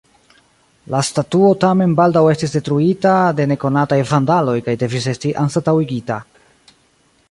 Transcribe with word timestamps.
La 0.93 1.01
statuo 1.09 1.51
tamen 1.63 1.93
baldaŭ 1.99 2.23
estis 2.31 2.57
detruita 2.57 3.13
de 3.41 3.47
nekonataj 3.53 4.01
vandaloj 4.15 4.57
kaj 4.69 4.79
devis 4.85 5.11
esti 5.17 5.39
anstataŭigita. 5.45 6.21